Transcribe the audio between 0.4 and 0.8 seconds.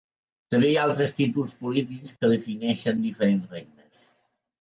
També hi